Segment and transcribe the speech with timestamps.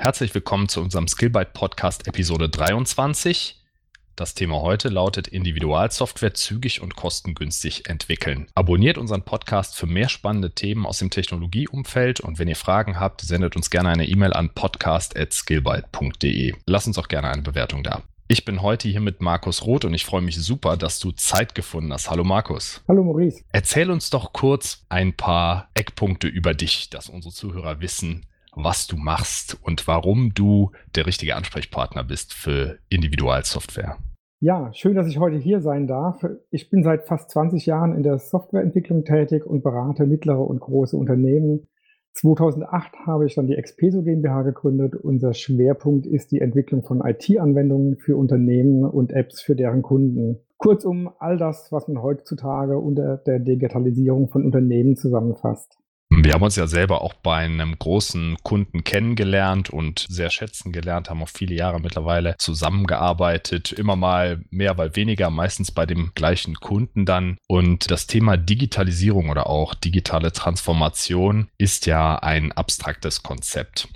[0.00, 3.60] Herzlich willkommen zu unserem Skillbyte Podcast Episode 23.
[4.14, 8.46] Das Thema heute lautet Individualsoftware zügig und kostengünstig entwickeln.
[8.54, 13.22] Abonniert unseren Podcast für mehr spannende Themen aus dem Technologieumfeld und wenn ihr Fragen habt,
[13.22, 16.54] sendet uns gerne eine E-Mail an podcast.skillbyte.de.
[16.66, 18.02] Lasst uns auch gerne eine Bewertung da.
[18.28, 21.56] Ich bin heute hier mit Markus Roth und ich freue mich super, dass du Zeit
[21.56, 22.08] gefunden hast.
[22.08, 22.84] Hallo Markus.
[22.86, 23.42] Hallo Maurice.
[23.50, 28.24] Erzähl uns doch kurz ein paar Eckpunkte über dich, dass unsere Zuhörer wissen,
[28.62, 33.98] was du machst und warum du der richtige Ansprechpartner bist für Individualsoftware.
[34.40, 36.24] Ja, schön, dass ich heute hier sein darf.
[36.50, 40.96] Ich bin seit fast 20 Jahren in der Softwareentwicklung tätig und berate mittlere und große
[40.96, 41.66] Unternehmen.
[42.14, 44.96] 2008 habe ich dann die Expeso GmbH gegründet.
[44.96, 50.38] Unser Schwerpunkt ist die Entwicklung von IT-Anwendungen für Unternehmen und Apps für deren Kunden.
[50.56, 55.78] Kurzum, all das, was man heutzutage unter der Digitalisierung von Unternehmen zusammenfasst.
[56.10, 61.10] Wir haben uns ja selber auch bei einem großen Kunden kennengelernt und sehr schätzen gelernt,
[61.10, 66.54] haben auch viele Jahre mittlerweile zusammengearbeitet, immer mal mehr, mal weniger, meistens bei dem gleichen
[66.54, 67.36] Kunden dann.
[67.46, 73.88] Und das Thema Digitalisierung oder auch digitale Transformation ist ja ein abstraktes Konzept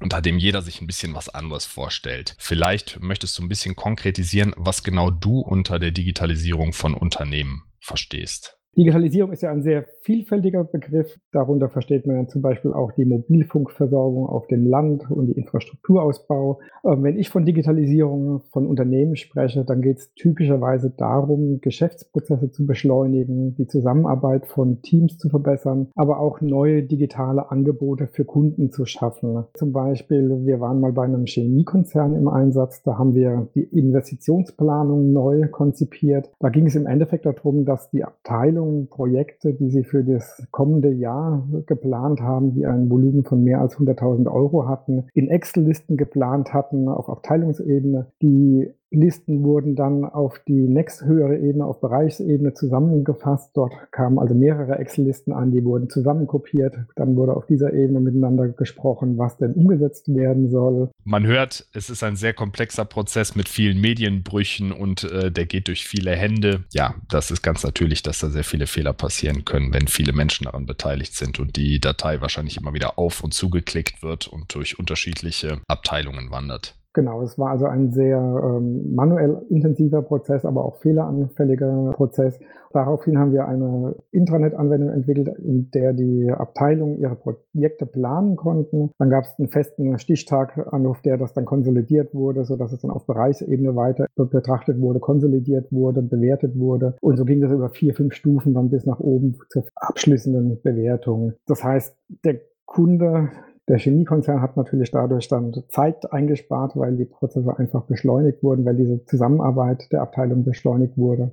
[0.00, 2.36] unter dem jeder sich ein bisschen was anderes vorstellt.
[2.38, 8.57] Vielleicht möchtest du ein bisschen konkretisieren, was genau du unter der Digitalisierung von Unternehmen verstehst.
[8.76, 11.18] Digitalisierung ist ja ein sehr vielfältiger Begriff.
[11.32, 16.60] Darunter versteht man ja zum Beispiel auch die Mobilfunkversorgung auf dem Land und die Infrastrukturausbau.
[16.84, 22.66] Ähm, wenn ich von Digitalisierung von Unternehmen spreche, dann geht es typischerweise darum, Geschäftsprozesse zu
[22.66, 28.84] beschleunigen, die Zusammenarbeit von Teams zu verbessern, aber auch neue digitale Angebote für Kunden zu
[28.84, 29.44] schaffen.
[29.54, 35.12] Zum Beispiel, wir waren mal bei einem Chemiekonzern im Einsatz, da haben wir die Investitionsplanung
[35.12, 36.30] neu konzipiert.
[36.38, 40.46] Da ging es im Endeffekt darum, dass die Abteilung Abteilungen Projekte, die sie für das
[40.50, 45.96] kommende Jahr geplant haben, die ein Volumen von mehr als 100.000 Euro hatten, in Excel-Listen
[45.96, 53.50] geplant hatten auf Abteilungsebene, die Listen wurden dann auf die nächsthöhere Ebene, auf Bereichsebene zusammengefasst.
[53.54, 56.74] Dort kamen also mehrere Excel-Listen an, die wurden zusammenkopiert.
[56.96, 60.90] Dann wurde auf dieser Ebene miteinander gesprochen, was denn umgesetzt werden soll.
[61.04, 65.68] Man hört, es ist ein sehr komplexer Prozess mit vielen Medienbrüchen und äh, der geht
[65.68, 66.64] durch viele Hände.
[66.72, 70.44] Ja, das ist ganz natürlich, dass da sehr viele Fehler passieren können, wenn viele Menschen
[70.44, 74.78] daran beteiligt sind und die Datei wahrscheinlich immer wieder auf und zugeklickt wird und durch
[74.78, 76.77] unterschiedliche Abteilungen wandert.
[76.94, 82.38] Genau, es war also ein sehr ähm, manuell intensiver Prozess, aber auch fehleranfälliger Prozess.
[82.72, 88.90] Daraufhin haben wir eine Intranet-Anwendung entwickelt, in der die Abteilungen ihre Projekte planen konnten.
[88.98, 92.90] Dann gab es einen festen Stichtag, auf der das dann konsolidiert wurde, sodass es dann
[92.90, 96.96] auf Bereichsebene weiter betrachtet wurde, konsolidiert wurde, bewertet wurde.
[97.00, 101.34] Und so ging das über vier, fünf Stufen dann bis nach oben zur abschließenden Bewertung.
[101.46, 103.30] Das heißt, der Kunde
[103.68, 108.76] der Chemiekonzern hat natürlich dadurch dann Zeit eingespart, weil die Prozesse einfach beschleunigt wurden, weil
[108.76, 111.32] diese Zusammenarbeit der Abteilung beschleunigt wurde.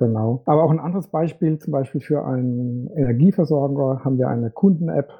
[0.00, 0.42] Genau.
[0.46, 5.12] Aber auch ein anderes Beispiel, zum Beispiel für einen Energieversorger haben wir eine Kunden-App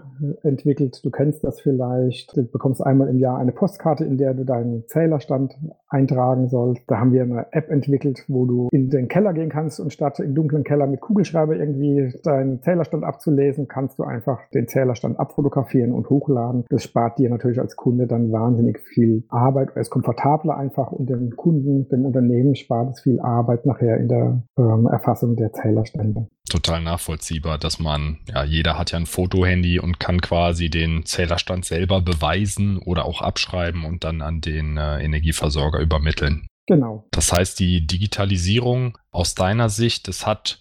[0.42, 1.04] entwickelt.
[1.04, 2.34] Du kennst das vielleicht.
[2.34, 5.54] Du bekommst einmal im Jahr eine Postkarte, in der du deinen Zählerstand
[5.90, 6.90] eintragen sollst.
[6.90, 10.18] Da haben wir eine App entwickelt, wo du in den Keller gehen kannst und statt
[10.18, 15.92] im dunklen Keller mit Kugelschreiber irgendwie deinen Zählerstand abzulesen, kannst du einfach den Zählerstand abfotografieren
[15.92, 16.64] und hochladen.
[16.70, 19.72] Das spart dir natürlich als Kunde dann wahnsinnig viel Arbeit.
[19.74, 24.08] Es ist komfortabler einfach und dem Kunden, dem Unternehmen spart es viel Arbeit nachher in
[24.08, 26.28] der äh, ähm, Erfassung der Zählerstände.
[26.48, 31.64] Total nachvollziehbar, dass man, ja, jeder hat ja ein Fotohandy und kann quasi den Zählerstand
[31.64, 36.46] selber beweisen oder auch abschreiben und dann an den äh, Energieversorger übermitteln.
[36.66, 37.08] Genau.
[37.10, 40.60] Das heißt, die Digitalisierung aus deiner Sicht, das hat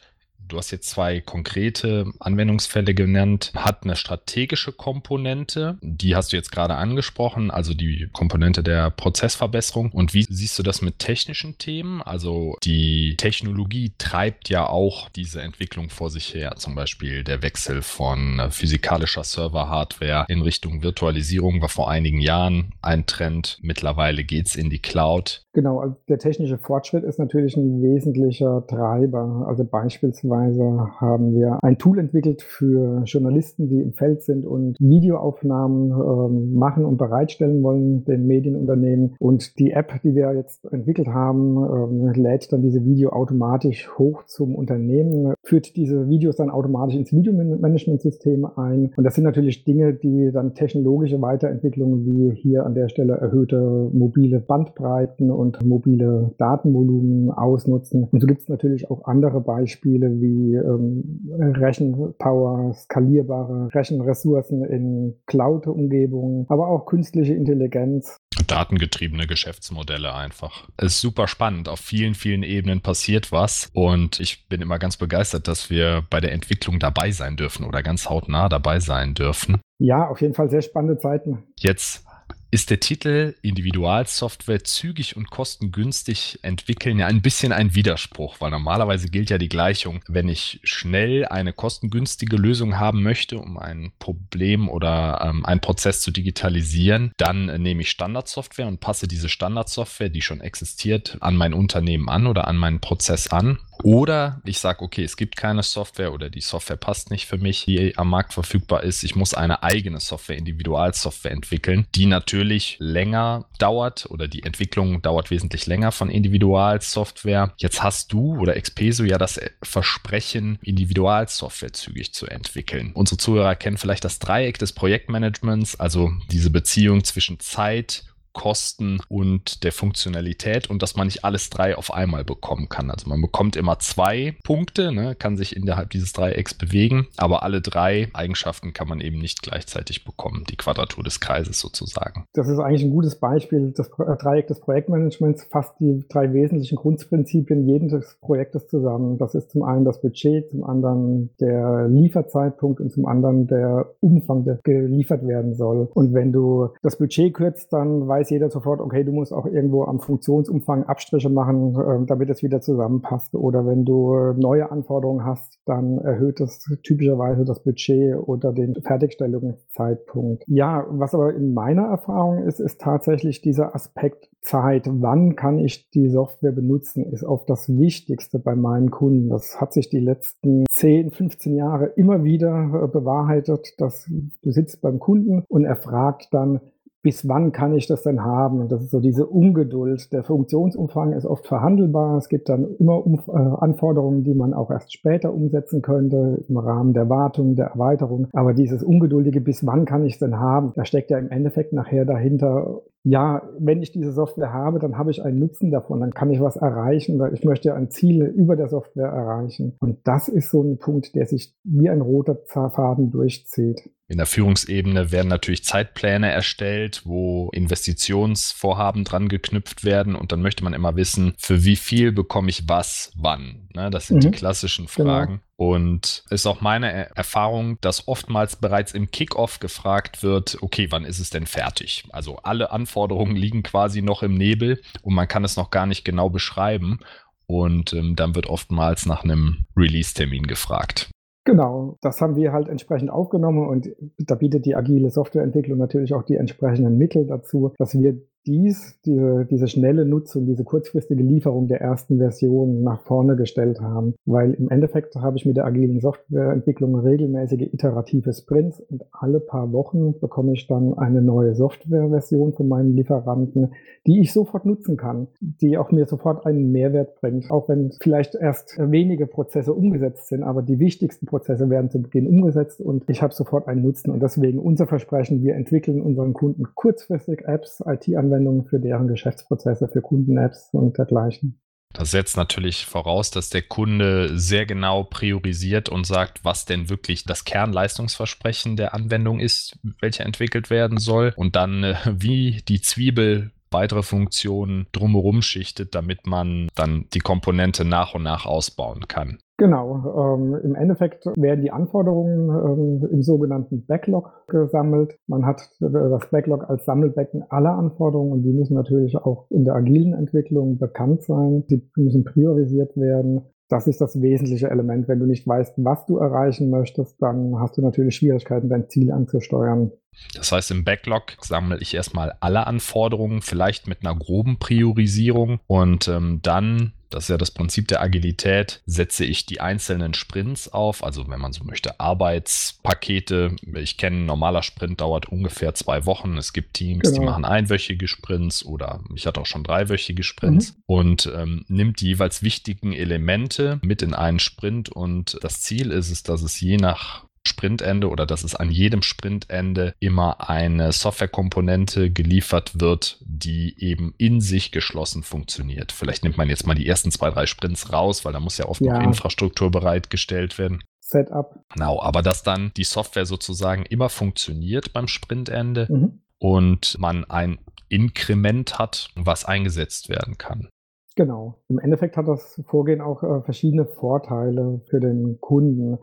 [0.49, 6.51] du hast jetzt zwei konkrete Anwendungsfälle genannt, hat eine strategische Komponente, die hast du jetzt
[6.51, 9.91] gerade angesprochen, also die Komponente der Prozessverbesserung.
[9.91, 12.01] Und wie siehst du das mit technischen Themen?
[12.01, 17.81] Also die Technologie treibt ja auch diese Entwicklung vor sich her, zum Beispiel der Wechsel
[17.81, 23.59] von physikalischer Server-Hardware in Richtung Virtualisierung war vor einigen Jahren ein Trend.
[23.61, 25.45] Mittlerweile geht es in die Cloud.
[25.53, 29.45] Genau, also der technische Fortschritt ist natürlich ein wesentlicher Treiber.
[29.47, 34.77] Also beispielsweise Beispielsweise haben wir ein Tool entwickelt für Journalisten, die im Feld sind und
[34.79, 39.15] Videoaufnahmen ähm, machen und bereitstellen wollen, den Medienunternehmen.
[39.19, 44.23] Und die App, die wir jetzt entwickelt haben, ähm, lädt dann diese Video automatisch hoch
[44.25, 48.91] zum Unternehmen, führt diese Videos dann automatisch ins Videomanagementsystem ein.
[48.95, 53.89] Und das sind natürlich Dinge, die dann technologische Weiterentwicklungen wie hier an der Stelle erhöhte
[53.91, 58.07] mobile Bandbreiten und mobile Datenvolumen ausnutzen.
[58.11, 65.15] Und so gibt es natürlich auch andere Beispiele wie wie ähm, Rechenpower, skalierbare Rechenressourcen in
[65.25, 68.17] Cloud-Umgebungen, aber auch künstliche Intelligenz.
[68.47, 70.69] Datengetriebene Geschäftsmodelle einfach.
[70.77, 71.67] Es ist super spannend.
[71.69, 73.69] Auf vielen, vielen Ebenen passiert was.
[73.73, 77.83] Und ich bin immer ganz begeistert, dass wir bei der Entwicklung dabei sein dürfen oder
[77.83, 79.59] ganz hautnah dabei sein dürfen.
[79.79, 81.43] Ja, auf jeden Fall sehr spannende Zeiten.
[81.57, 82.05] Jetzt
[82.51, 89.09] ist der Titel Individualsoftware zügig und kostengünstig entwickeln ja ein bisschen ein Widerspruch, weil normalerweise
[89.09, 94.67] gilt ja die Gleichung, wenn ich schnell eine kostengünstige Lösung haben möchte, um ein Problem
[94.67, 100.09] oder ähm, einen Prozess zu digitalisieren, dann äh, nehme ich Standardsoftware und passe diese Standardsoftware,
[100.09, 103.59] die schon existiert, an mein Unternehmen an oder an meinen Prozess an.
[103.83, 107.65] Oder ich sage, okay, es gibt keine Software oder die Software passt nicht für mich,
[107.65, 109.03] die am Markt verfügbar ist.
[109.03, 115.31] Ich muss eine eigene Software, Individualsoftware entwickeln, die natürlich länger dauert oder die Entwicklung dauert
[115.31, 117.53] wesentlich länger von Individualsoftware.
[117.57, 122.91] Jetzt hast du oder Expeso ja das Versprechen, Individualsoftware zügig zu entwickeln.
[122.93, 128.03] Unsere Zuhörer kennen vielleicht das Dreieck des Projektmanagements, also diese Beziehung zwischen Zeit,
[128.39, 132.89] Kosten und der Funktionalität und dass man nicht alles drei auf einmal bekommen kann.
[132.89, 137.59] Also man bekommt immer zwei Punkte, ne, kann sich innerhalb dieses Dreiecks bewegen, aber alle
[137.59, 142.27] drei Eigenschaften kann man eben nicht gleichzeitig bekommen, die Quadratur des Kreises sozusagen.
[142.33, 143.73] Das ist eigentlich ein gutes Beispiel.
[143.75, 149.17] Das äh, Dreieck des Projektmanagements fasst die drei wesentlichen Grundprinzipien jedes Projektes zusammen.
[149.17, 154.45] Das ist zum einen das Budget, zum anderen der Lieferzeitpunkt und zum anderen der Umfang,
[154.45, 155.89] der geliefert werden soll.
[155.93, 159.45] Und wenn du das Budget kürzt, dann weiß weiß jeder sofort, okay, du musst auch
[159.45, 163.35] irgendwo am Funktionsumfang Abstriche machen, äh, damit es wieder zusammenpasst.
[163.35, 168.75] Oder wenn du äh, neue Anforderungen hast, dann erhöht es typischerweise das Budget oder den
[168.75, 170.43] Fertigstellungszeitpunkt.
[170.47, 174.87] Ja, was aber in meiner Erfahrung ist, ist tatsächlich dieser Aspekt Zeit.
[174.89, 179.29] Wann kann ich die Software benutzen, ist oft das Wichtigste bei meinen Kunden.
[179.29, 184.09] Das hat sich die letzten 10, 15 Jahre immer wieder äh, bewahrheitet, dass
[184.41, 186.61] du sitzt beim Kunden und er fragt dann,
[187.01, 188.59] bis wann kann ich das denn haben?
[188.59, 190.11] Und das ist so diese Ungeduld.
[190.11, 192.17] Der Funktionsumfang ist oft verhandelbar.
[192.17, 196.57] Es gibt dann immer Umf äh, Anforderungen, die man auch erst später umsetzen könnte im
[196.57, 198.27] Rahmen der Wartung, der Erweiterung.
[198.33, 200.73] Aber dieses Ungeduldige, bis wann kann ich es denn haben?
[200.75, 205.11] Da steckt ja im Endeffekt nachher dahinter, ja, wenn ich diese Software habe, dann habe
[205.11, 208.55] ich einen Nutzen davon, dann kann ich was erreichen, weil ich möchte ein Ziel über
[208.57, 209.77] der Software erreichen.
[209.79, 213.89] Und das ist so ein Punkt, der sich wie ein roter Faden durchzieht.
[214.09, 220.63] In der Führungsebene werden natürlich Zeitpläne erstellt, wo Investitionsvorhaben dran geknüpft werden und dann möchte
[220.63, 223.69] man immer wissen, für wie viel bekomme ich was wann.
[223.75, 224.21] Ne, das sind mhm.
[224.21, 225.09] die klassischen genau.
[225.09, 225.41] Fragen.
[225.57, 225.69] Genau.
[225.71, 231.19] Und ist auch meine Erfahrung, dass oftmals bereits im Kickoff gefragt wird, okay, wann ist
[231.19, 232.05] es denn fertig?
[232.09, 236.03] Also alle Anforderungen liegen quasi noch im Nebel und man kann es noch gar nicht
[236.03, 236.99] genau beschreiben.
[237.45, 241.09] Und ähm, dann wird oftmals nach einem Release-Termin gefragt.
[241.45, 246.23] Genau, das haben wir halt entsprechend aufgenommen und da bietet die agile Softwareentwicklung natürlich auch
[246.23, 251.81] die entsprechenden Mittel dazu, dass wir dies, diese, diese schnelle Nutzung, diese kurzfristige Lieferung der
[251.81, 254.15] ersten Version nach vorne gestellt haben.
[254.25, 259.71] Weil im Endeffekt habe ich mit der agilen Softwareentwicklung regelmäßige iterative Sprints und alle paar
[259.71, 263.73] Wochen bekomme ich dann eine neue Softwareversion von meinen Lieferanten,
[264.07, 267.51] die ich sofort nutzen kann, die auch mir sofort einen Mehrwert bringt.
[267.51, 272.25] Auch wenn vielleicht erst wenige Prozesse umgesetzt sind, aber die wichtigsten Prozesse werden zu Beginn
[272.25, 274.09] umgesetzt und ich habe sofort einen Nutzen.
[274.09, 279.87] Und deswegen unser Versprechen, wir entwickeln unseren Kunden kurzfristig Apps, IT-Anwendungen, Anwendungen für deren Geschäftsprozesse,
[279.87, 281.61] für Kunden-Apps und dergleichen.
[281.91, 287.23] Das setzt natürlich voraus, dass der Kunde sehr genau priorisiert und sagt, was denn wirklich
[287.23, 293.51] das Kernleistungsversprechen der Anwendung ist, welche entwickelt werden soll und dann äh, wie die Zwiebel
[293.71, 299.39] weitere Funktionen drumherum schichtet, damit man dann die Komponente nach und nach ausbauen kann.
[299.59, 300.37] Genau.
[300.37, 305.19] Ähm, Im Endeffekt werden die Anforderungen ähm, im sogenannten Backlog gesammelt.
[305.27, 309.65] Man hat äh, das Backlog als Sammelbecken aller Anforderungen und die müssen natürlich auch in
[309.65, 311.65] der agilen Entwicklung bekannt sein.
[311.67, 313.41] Sie müssen priorisiert werden.
[313.69, 315.07] Das ist das wesentliche Element.
[315.07, 319.11] Wenn du nicht weißt, was du erreichen möchtest, dann hast du natürlich Schwierigkeiten, dein Ziel
[319.11, 319.91] anzusteuern.
[320.33, 326.07] Das heißt, im Backlog sammle ich erstmal alle Anforderungen, vielleicht mit einer groben Priorisierung und
[326.07, 331.03] ähm, dann das ist ja das Prinzip der Agilität, setze ich die einzelnen Sprints auf,
[331.03, 333.55] also wenn man so möchte, Arbeitspakete.
[333.75, 336.37] Ich kenne, ein normaler Sprint dauert ungefähr zwei Wochen.
[336.37, 337.19] Es gibt Teams, genau.
[337.19, 340.83] die machen einwöchige Sprints oder ich hatte auch schon dreiwöchige Sprints mhm.
[340.85, 346.11] und ähm, nimmt die jeweils wichtigen Elemente mit in einen Sprint und das Ziel ist
[346.11, 352.11] es, dass es je nach Sprintende oder dass es an jedem Sprintende immer eine Softwarekomponente
[352.11, 355.91] geliefert wird, die eben in sich geschlossen funktioniert.
[355.91, 358.65] Vielleicht nimmt man jetzt mal die ersten zwei, drei Sprints raus, weil da muss ja
[358.65, 358.93] oft ja.
[358.93, 360.81] noch Infrastruktur bereitgestellt werden.
[361.01, 361.59] Setup.
[361.73, 366.21] Genau, aber dass dann die Software sozusagen immer funktioniert beim Sprintende mhm.
[366.37, 367.57] und man ein
[367.89, 370.69] Inkrement hat, was eingesetzt werden kann.
[371.15, 371.59] Genau.
[371.67, 375.97] Im Endeffekt hat das Vorgehen auch äh, verschiedene Vorteile für den Kunden.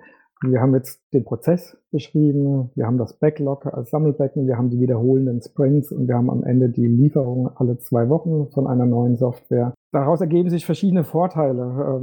[0.51, 4.81] Wir haben jetzt den Prozess beschrieben, wir haben das Backlog als Sammelbecken, wir haben die
[4.81, 9.17] wiederholenden Sprints und wir haben am Ende die Lieferung alle zwei Wochen von einer neuen
[9.17, 9.75] Software.
[9.93, 12.01] Daraus ergeben sich verschiedene Vorteile.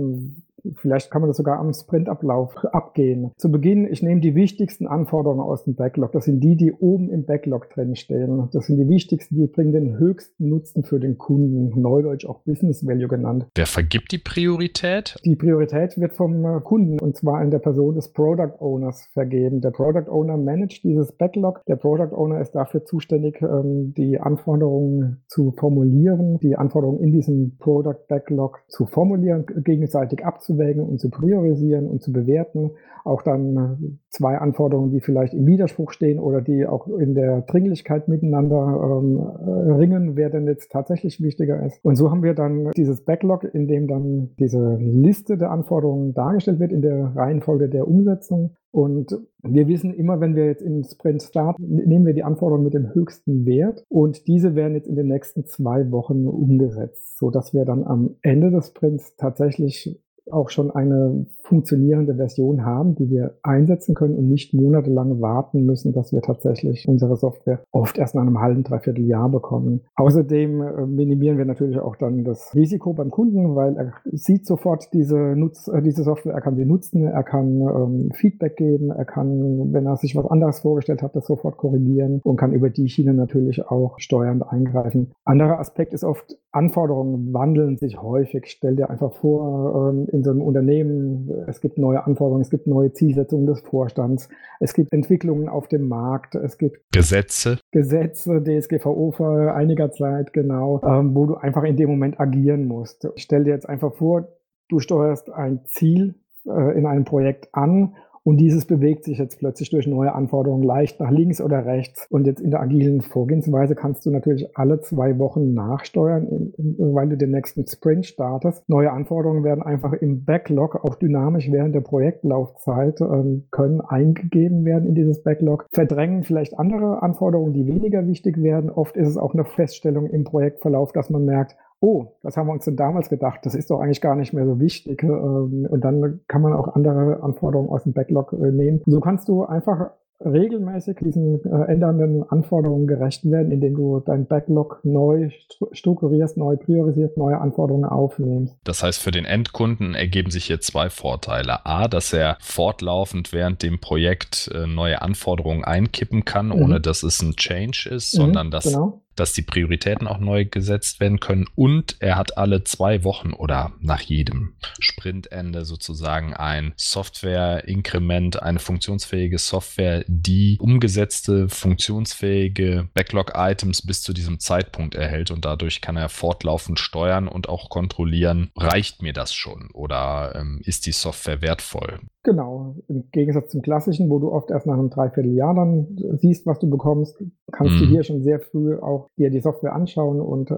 [0.78, 3.32] Vielleicht kann man das sogar am Sprintablauf abgehen.
[3.38, 6.12] Zu Beginn, ich nehme die wichtigsten Anforderungen aus dem Backlog.
[6.14, 8.50] Das sind die, die oben im Backlog drin stehen.
[8.54, 11.80] Das sind die wichtigsten, die bringen den höchsten Nutzen für den Kunden.
[11.80, 13.48] Neudeutsch auch Business Value genannt.
[13.56, 15.18] Wer vergibt die Priorität?
[15.26, 19.62] Die Priorität wird vom äh, Kunden und zwar in der Person des Product Owners vergeben.
[19.62, 21.62] Der Product Owner managt dieses Backlog.
[21.68, 27.58] Der Product Owner ist dafür zuständig, ähm, die Anforderungen zu formulieren, die Anforderungen in diesem
[27.58, 32.72] Product Backlog zu formulieren, gegenseitig abzuwägen abzuwägen und zu priorisieren und zu bewerten.
[33.04, 37.42] Auch dann äh, zwei Anforderungen, die vielleicht im Widerspruch stehen oder die auch in der
[37.42, 41.84] Dringlichkeit miteinander ähm, äh, ringen, wer denn jetzt tatsächlich wichtiger ist.
[41.84, 46.60] Und so haben wir dann dieses Backlog, in dem dann diese Liste der Anforderungen dargestellt
[46.60, 48.56] wird in der Reihenfolge der Umsetzung.
[48.72, 52.74] Und wir wissen immer, wenn wir jetzt in Sprint starten, nehmen wir die Anforderungen mit
[52.74, 57.54] dem höchsten Wert und diese werden jetzt in den nächsten zwei Wochen umgesetzt, so dass
[57.54, 60.02] wir dann am Ende des Sprints tatsächlich
[60.32, 65.94] auch schon eine funktionierende Version haben, die wir einsetzen können und nicht monatelang warten müssen,
[65.94, 69.82] dass wir tatsächlich unsere Software oft erst nach einem halben, dreiviertel Jahr bekommen.
[69.96, 74.94] Außerdem äh, minimieren wir natürlich auch dann das Risiko beim Kunden, weil er sieht sofort
[74.94, 79.06] diese, Nutz, äh, diese Software, er kann sie nutzen, er kann ähm, Feedback geben, er
[79.06, 82.88] kann, wenn er sich was anderes vorgestellt hat, das sofort korrigieren und kann über die
[82.88, 85.12] Schiene natürlich auch steuernd eingreifen.
[85.26, 88.46] Anderer Aspekt ist oft, Anforderungen wandeln sich häufig.
[88.48, 92.68] Stell dir einfach vor, ähm, in so einem Unternehmen, es gibt neue Anforderungen, es gibt
[92.68, 97.60] neue Zielsetzungen des Vorstands, es gibt Entwicklungen auf dem Markt, es gibt Gesetze.
[97.72, 103.08] Gesetze, DSGVO vor einiger Zeit, genau, ähm, wo du einfach in dem Moment agieren musst.
[103.16, 104.28] Stell dir jetzt einfach vor,
[104.70, 109.70] du steuerst ein Ziel äh, in einem Projekt an und dieses bewegt sich jetzt plötzlich
[109.70, 112.08] durch neue Anforderungen leicht nach links oder rechts.
[112.10, 117.18] Und jetzt in der agilen Vorgehensweise kannst du natürlich alle zwei Wochen nachsteuern, weil du
[117.18, 118.68] den nächsten Sprint startest.
[118.70, 124.88] Neue Anforderungen werden einfach im Backlog auch dynamisch während der Projektlaufzeit ähm, können eingegeben werden
[124.88, 128.70] in dieses Backlog, verdrängen vielleicht andere Anforderungen, die weniger wichtig werden.
[128.70, 132.54] Oft ist es auch eine Feststellung im Projektverlauf, dass man merkt, oh, was haben wir
[132.54, 133.42] uns denn damals gedacht?
[133.44, 135.04] Das ist doch eigentlich gar nicht mehr so wichtig.
[135.04, 138.82] Ähm, und dann kann man auch andere Anforderungen aus dem Backlog äh, nehmen.
[138.86, 139.92] So kannst du einfach
[140.24, 145.30] regelmäßig diesen äh, ändernden Anforderungen gerecht werden, indem du dein Backlog neu
[145.74, 148.56] strukturierst, neu priorisierst, neue Anforderungen aufnimmst.
[148.64, 151.66] Das heißt, für den Endkunden ergeben sich hier zwei Vorteile.
[151.66, 156.62] A, dass er fortlaufend während dem Projekt äh, neue Anforderungen einkippen kann, mhm.
[156.62, 160.46] ohne dass es ein Change ist, mhm, sondern dass genau dass die Prioritäten auch neu
[160.46, 166.74] gesetzt werden können und er hat alle zwei Wochen oder nach jedem Sprintende sozusagen ein
[166.78, 175.82] Software-Inkrement, eine funktionsfähige Software, die umgesetzte, funktionsfähige Backlog-Items bis zu diesem Zeitpunkt erhält und dadurch
[175.82, 180.92] kann er fortlaufend steuern und auch kontrollieren, reicht mir das schon oder ähm, ist die
[180.92, 182.00] Software wertvoll?
[182.24, 186.60] Genau, im Gegensatz zum klassischen, wo du oft erst nach einem Dreivierteljahr dann siehst, was
[186.60, 187.80] du bekommst, kannst mhm.
[187.80, 190.54] du hier schon sehr früh auch dir die Software anschauen und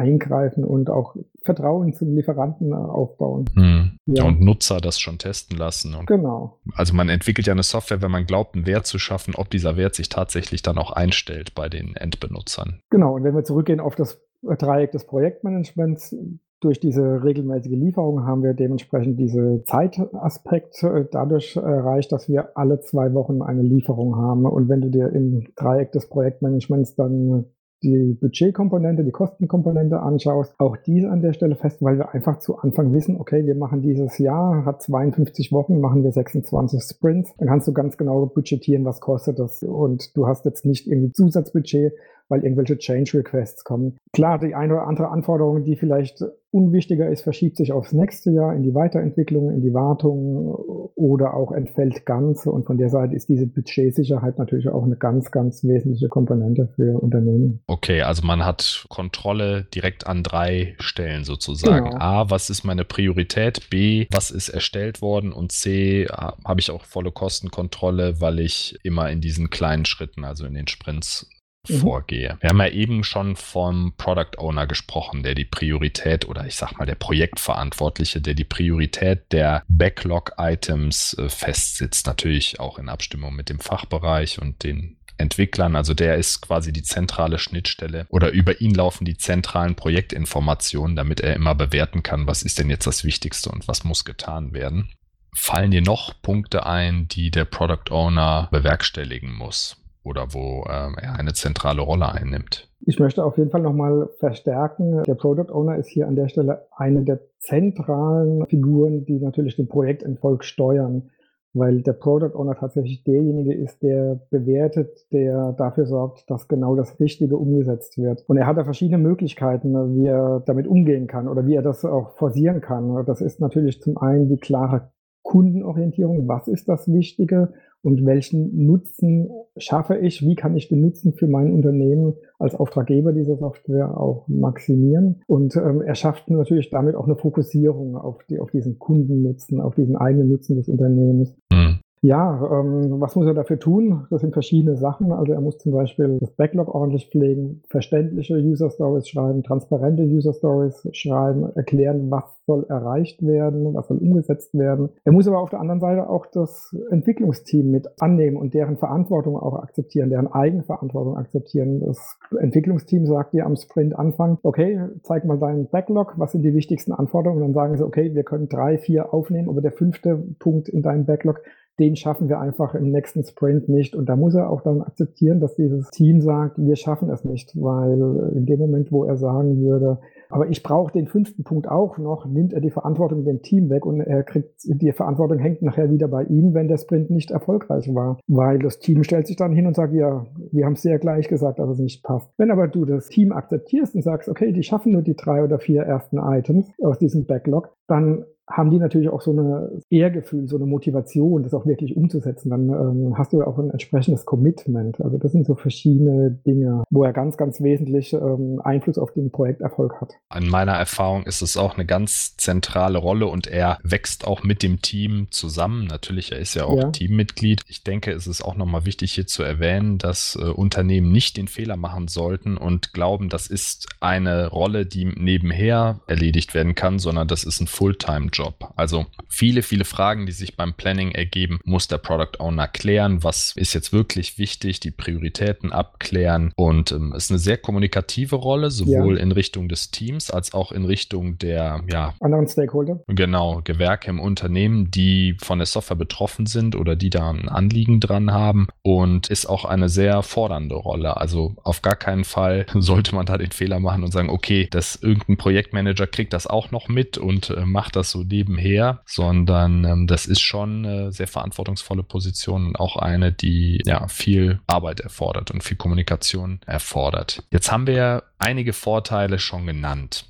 [0.00, 3.44] eingreifen und auch Vertrauen zum Lieferanten aufbauen.
[3.54, 3.98] Mhm.
[4.06, 4.24] Ja.
[4.24, 5.94] Und Nutzer das schon testen lassen.
[5.94, 6.58] Und genau.
[6.74, 9.76] Also man entwickelt ja eine Software, wenn man glaubt, einen Wert zu schaffen, ob dieser
[9.76, 12.80] Wert sich tatsächlich dann auch einstellt bei den Endbenutzern.
[12.90, 16.16] Genau, und wenn wir zurückgehen auf das Dreieck des Projektmanagements,
[16.60, 22.80] durch diese regelmäßige Lieferung haben wir dementsprechend diese Zeitaspekt äh, dadurch erreicht, dass wir alle
[22.80, 24.44] zwei Wochen eine Lieferung haben.
[24.44, 27.46] Und wenn du dir im Dreieck des Projektmanagements dann
[27.82, 32.58] die Budgetkomponente, die Kostenkomponente anschaust, auch diese an der Stelle fest, weil wir einfach zu
[32.58, 37.48] Anfang wissen, okay, wir machen dieses Jahr, hat 52 Wochen, machen wir 26 Sprints, dann
[37.48, 39.62] kannst du ganz genau budgetieren, was kostet das.
[39.62, 41.94] Und du hast jetzt nicht irgendwie Zusatzbudget,
[42.30, 43.98] weil irgendwelche Change Requests kommen.
[44.12, 48.54] Klar, die eine oder andere Anforderung, die vielleicht unwichtiger ist, verschiebt sich aufs nächste Jahr
[48.54, 50.48] in die Weiterentwicklung, in die Wartung
[50.96, 52.46] oder auch entfällt ganz.
[52.46, 57.00] Und von der Seite ist diese Budgetsicherheit natürlich auch eine ganz, ganz wesentliche Komponente für
[57.00, 57.60] Unternehmen.
[57.68, 61.90] Okay, also man hat Kontrolle direkt an drei Stellen sozusagen.
[61.90, 61.98] Genau.
[62.00, 63.70] A, was ist meine Priorität?
[63.70, 65.32] B, was ist erstellt worden?
[65.32, 70.46] Und C, habe ich auch volle Kostenkontrolle, weil ich immer in diesen kleinen Schritten, also
[70.46, 71.28] in den Sprints.
[71.66, 72.38] Vorgehe.
[72.40, 76.78] Wir haben ja eben schon vom Product Owner gesprochen, der die Priorität oder ich sag
[76.78, 82.06] mal der Projektverantwortliche, der die Priorität der Backlog-Items äh, festsitzt.
[82.06, 85.76] Natürlich auch in Abstimmung mit dem Fachbereich und den Entwicklern.
[85.76, 91.20] Also der ist quasi die zentrale Schnittstelle oder über ihn laufen die zentralen Projektinformationen, damit
[91.20, 94.90] er immer bewerten kann, was ist denn jetzt das Wichtigste und was muss getan werden.
[95.36, 99.79] Fallen dir noch Punkte ein, die der Product Owner bewerkstelligen muss?
[100.02, 102.68] Oder wo ähm, er eine zentrale Rolle einnimmt.
[102.86, 106.66] Ich möchte auf jeden Fall nochmal verstärken, der Product Owner ist hier an der Stelle
[106.74, 111.10] eine der zentralen Figuren, die natürlich den Projekterfolg steuern,
[111.52, 116.98] weil der Product Owner tatsächlich derjenige ist, der bewertet, der dafür sorgt, dass genau das
[117.00, 118.24] Richtige umgesetzt wird.
[118.28, 121.84] Und er hat da verschiedene Möglichkeiten, wie er damit umgehen kann oder wie er das
[121.84, 123.04] auch forcieren kann.
[123.04, 124.90] Das ist natürlich zum einen die klare
[125.22, 131.12] Kundenorientierung, was ist das Wichtige und welchen Nutzen schaffe ich, wie kann ich den Nutzen
[131.14, 135.22] für mein Unternehmen als Auftraggeber dieser Software auch maximieren.
[135.26, 139.74] Und ähm, er schafft natürlich damit auch eine Fokussierung auf, die, auf diesen Kundennutzen, auf
[139.74, 141.34] diesen eigenen Nutzen des Unternehmens.
[141.52, 141.69] Mhm.
[142.02, 144.06] Ja, ähm, was muss er dafür tun?
[144.08, 145.12] Das sind verschiedene Sachen.
[145.12, 150.32] Also er muss zum Beispiel das Backlog ordentlich pflegen, verständliche User Stories schreiben, transparente User
[150.32, 154.88] Stories schreiben, erklären, was soll erreicht werden, was soll umgesetzt werden.
[155.04, 159.36] Er muss aber auf der anderen Seite auch das Entwicklungsteam mit annehmen und deren Verantwortung
[159.36, 161.80] auch akzeptieren, deren Eigenverantwortung akzeptieren.
[161.80, 166.92] Das Entwicklungsteam sagt dir am Sprint-Anfang, okay, zeig mal deinen Backlog, was sind die wichtigsten
[166.92, 167.42] Anforderungen?
[167.42, 170.80] Und dann sagen sie, okay, wir können drei, vier aufnehmen, aber der fünfte Punkt in
[170.80, 171.42] deinem Backlog,
[171.78, 173.94] den schaffen wir einfach im nächsten Sprint nicht.
[173.94, 177.52] Und da muss er auch dann akzeptieren, dass dieses Team sagt, wir schaffen es nicht,
[177.60, 179.98] weil in dem Moment, wo er sagen würde,
[180.30, 183.84] aber ich brauche den fünften Punkt auch noch, nimmt er die Verantwortung dem Team weg
[183.84, 187.92] und er kriegt, die Verantwortung hängt nachher wieder bei ihm, wenn der Sprint nicht erfolgreich
[187.94, 188.18] war.
[188.28, 191.28] Weil das Team stellt sich dann hin und sagt, ja, wir haben es sehr gleich
[191.28, 192.30] gesagt, dass es nicht passt.
[192.38, 195.58] Wenn aber du das Team akzeptierst und sagst, okay, die schaffen nur die drei oder
[195.58, 200.56] vier ersten Items aus diesem Backlog, dann haben die natürlich auch so eine Ehrgefühl, so
[200.56, 202.50] eine Motivation, das auch wirklich umzusetzen.
[202.50, 205.00] Dann ähm, hast du auch ein entsprechendes Commitment.
[205.00, 209.30] Also das sind so verschiedene Dinge, wo er ganz, ganz wesentlich ähm, Einfluss auf den
[209.30, 210.14] Projekterfolg hat.
[210.28, 214.62] An meiner Erfahrung ist es auch eine ganz zentrale Rolle und er wächst auch mit
[214.62, 215.86] dem Team zusammen.
[215.86, 216.90] Natürlich, er ist ja auch ja.
[216.90, 217.62] Teammitglied.
[217.68, 221.48] Ich denke, es ist auch nochmal wichtig hier zu erwähnen, dass äh, Unternehmen nicht den
[221.48, 227.28] Fehler machen sollten und glauben, das ist eine Rolle, die nebenher erledigt werden kann, sondern
[227.28, 228.39] das ist ein Fulltime-Job.
[228.40, 228.72] Job.
[228.74, 233.22] Also viele, viele Fragen, die sich beim Planning ergeben, muss der Product Owner klären.
[233.22, 234.80] Was ist jetzt wirklich wichtig?
[234.80, 236.52] Die Prioritäten abklären.
[236.56, 239.22] Und ähm, es ist eine sehr kommunikative Rolle, sowohl ja.
[239.22, 243.00] in Richtung des Teams als auch in Richtung der ja, anderen Stakeholder.
[243.08, 248.00] Genau, Gewerke im Unternehmen, die von der Software betroffen sind oder die da ein Anliegen
[248.00, 248.68] dran haben.
[248.80, 251.18] Und ist auch eine sehr fordernde Rolle.
[251.18, 254.96] Also auf gar keinen Fall sollte man da den Fehler machen und sagen, okay, dass
[254.96, 260.06] irgendein Projektmanager kriegt das auch noch mit und äh, macht das so nebenher, sondern ähm,
[260.06, 265.50] das ist schon eine sehr verantwortungsvolle Position und auch eine, die ja viel Arbeit erfordert
[265.50, 267.42] und viel Kommunikation erfordert.
[267.50, 270.24] Jetzt haben wir einige Vorteile schon genannt.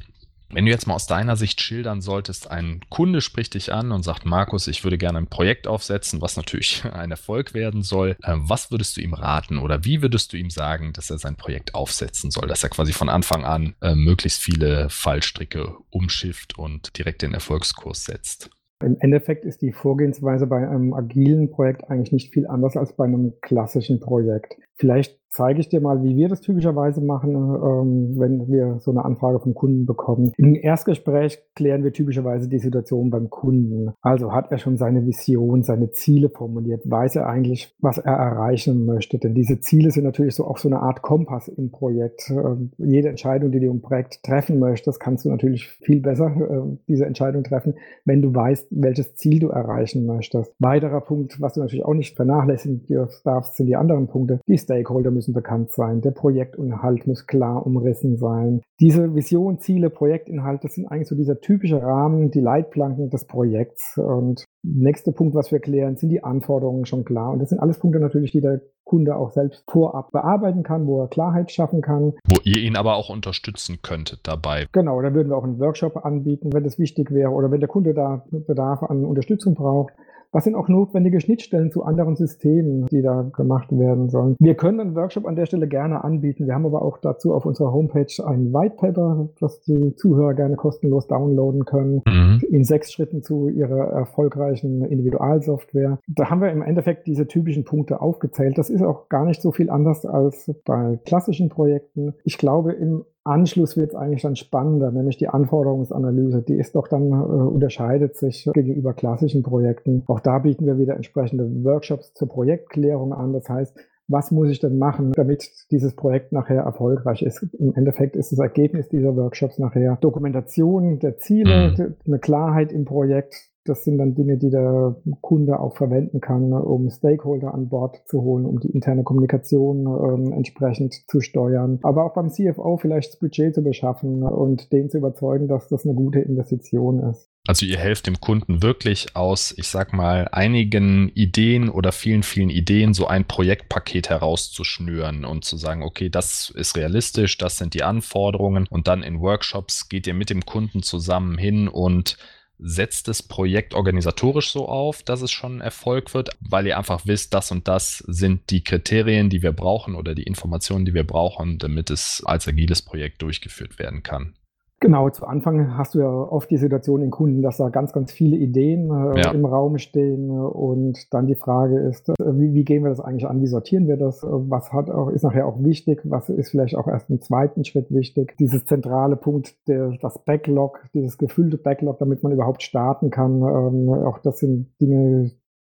[0.52, 4.02] Wenn du jetzt mal aus deiner Sicht schildern solltest, ein Kunde spricht dich an und
[4.02, 8.16] sagt, Markus, ich würde gerne ein Projekt aufsetzen, was natürlich ein Erfolg werden soll.
[8.22, 11.36] Äh, was würdest du ihm raten oder wie würdest du ihm sagen, dass er sein
[11.36, 16.98] Projekt aufsetzen soll, dass er quasi von Anfang an äh, möglichst viele Fallstricke umschifft und
[16.98, 18.50] direkt den Erfolgskurs setzt?
[18.82, 23.04] Im Endeffekt ist die Vorgehensweise bei einem agilen Projekt eigentlich nicht viel anders als bei
[23.04, 24.56] einem klassischen Projekt.
[24.80, 29.04] Vielleicht zeige ich dir mal, wie wir das typischerweise machen, ähm, wenn wir so eine
[29.04, 30.32] Anfrage vom Kunden bekommen.
[30.36, 33.92] Im Erstgespräch klären wir typischerweise die Situation beim Kunden.
[34.00, 38.86] Also hat er schon seine Vision, seine Ziele formuliert, weiß er eigentlich, was er erreichen
[38.86, 39.18] möchte.
[39.18, 42.30] Denn diese Ziele sind natürlich so auch so eine Art Kompass im Projekt.
[42.30, 46.76] Ähm, jede Entscheidung, die du im Projekt treffen möchtest, kannst du natürlich viel besser äh,
[46.88, 50.52] diese Entscheidung treffen, wenn du weißt, welches Ziel du erreichen möchtest.
[50.58, 52.84] Weiterer Punkt, was du natürlich auch nicht vernachlässigen
[53.24, 54.40] darfst, sind die anderen Punkte.
[54.48, 58.62] Die Stakeholder müssen bekannt sein, der Projektinhalt muss klar umrissen sein.
[58.78, 63.98] Diese Vision, Ziele, Projektinhalte sind eigentlich so dieser typische Rahmen, die Leitplanken des Projekts.
[63.98, 67.33] Und nächster Punkt, was wir klären, sind die Anforderungen schon klar.
[67.33, 71.02] Und das sind alles Punkte natürlich, die der Kunde auch selbst vorab bearbeiten kann, wo
[71.02, 72.14] er Klarheit schaffen kann.
[72.24, 74.66] Wo ihr ihn aber auch unterstützen könntet dabei.
[74.72, 77.68] Genau, da würden wir auch einen Workshop anbieten, wenn das wichtig wäre oder wenn der
[77.68, 79.92] Kunde da Bedarf an Unterstützung braucht.
[80.32, 84.36] Was sind auch notwendige Schnittstellen zu anderen Systemen, die da gemacht werden sollen?
[84.38, 86.46] Wir können einen Workshop an der Stelle gerne anbieten.
[86.46, 90.54] Wir haben aber auch dazu auf unserer Homepage ein White Paper, das die Zuhörer gerne
[90.54, 92.40] kostenlos downloaden können, mhm.
[92.48, 95.98] in sechs Schritten zu ihrer erfolgreichen Individualsoftware.
[96.06, 98.56] Da haben wir im Endeffekt diese typischen Punkte aufgezählt.
[98.56, 102.14] Das ist auch gar nicht so viel anders als bei klassischen Projekten.
[102.24, 106.42] Ich glaube, im Anschluss wird es eigentlich dann spannender, nämlich die Anforderungsanalyse.
[106.42, 110.02] Die ist doch dann, äh, unterscheidet sich gegenüber klassischen Projekten.
[110.06, 113.33] Auch da bieten wir wieder entsprechende Workshops zur Projektklärung an.
[113.33, 113.76] Das heißt,
[114.09, 117.42] was muss ich denn machen, damit dieses Projekt nachher erfolgreich ist?
[117.59, 121.94] Im Endeffekt ist das Ergebnis dieser Workshops nachher Dokumentation der Ziele, mhm.
[122.06, 126.61] eine Klarheit im Projekt, das sind dann Dinge, die der Kunde auch verwenden kann, ne,
[126.61, 131.78] um Stakeholder an Bord zu holen, um die interne Kommunikation ähm, entsprechend zu steuern.
[131.83, 135.85] Aber auch beim CFO vielleicht das Budget zu beschaffen und den zu überzeugen, dass das
[135.85, 137.30] eine gute Investition ist.
[137.46, 142.50] Also ihr helft dem Kunden wirklich aus, ich sag mal, einigen Ideen oder vielen, vielen
[142.50, 147.83] Ideen so ein Projektpaket herauszuschnüren und zu sagen, okay, das ist realistisch, das sind die
[147.83, 152.18] Anforderungen und dann in Workshops geht ihr mit dem Kunden zusammen hin und
[152.62, 157.07] setzt das Projekt organisatorisch so auf, dass es schon ein Erfolg wird, weil ihr einfach
[157.07, 161.05] wisst, das und das sind die Kriterien, die wir brauchen oder die Informationen, die wir
[161.05, 164.35] brauchen, damit es als agiles Projekt durchgeführt werden kann.
[164.82, 168.12] Genau, zu Anfang hast du ja oft die Situation in Kunden, dass da ganz, ganz
[168.12, 169.30] viele Ideen äh, ja.
[169.30, 173.26] im Raum stehen und dann die Frage ist, äh, wie, wie, gehen wir das eigentlich
[173.26, 176.76] an, wie sortieren wir das, was hat auch, ist nachher auch wichtig, was ist vielleicht
[176.76, 178.36] auch erst im zweiten Schritt wichtig.
[178.38, 183.90] Dieses zentrale Punkt, der, das Backlog, dieses gefüllte Backlog, damit man überhaupt starten kann, ähm,
[183.90, 185.30] auch das sind Dinge,